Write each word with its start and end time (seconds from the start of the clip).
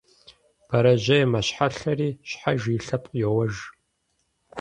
Бэрэжьей 0.67 1.23
мэщхьэлъэри 1.31 2.09
щхьэж 2.29 2.61
и 2.75 2.77
лъэпкъ 2.85 3.15
йоуэж. 3.21 3.55